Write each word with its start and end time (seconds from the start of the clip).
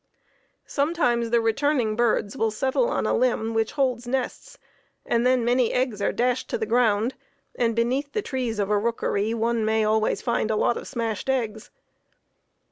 Sometimes 0.65 1.29
the 1.29 1.39
returning 1.39 1.95
birds 1.95 2.35
will 2.35 2.49
settle 2.49 2.89
on 2.89 3.05
a 3.05 3.13
limb 3.15 3.53
which 3.53 3.73
holds 3.73 4.07
nests 4.07 4.57
and 5.05 5.27
then 5.27 5.45
many 5.45 5.71
eggs 5.71 6.01
are 6.01 6.11
dashed 6.11 6.47
to 6.49 6.57
the 6.57 6.65
ground, 6.65 7.13
and 7.53 7.75
beneath 7.75 8.11
the 8.11 8.23
trees 8.23 8.57
of 8.57 8.71
a 8.71 8.79
rookery 8.79 9.35
one 9.35 9.63
may 9.63 9.83
always 9.85 10.19
find 10.23 10.49
a 10.49 10.55
lot 10.55 10.75
of 10.75 10.87
smashed 10.87 11.29
eggs. 11.29 11.69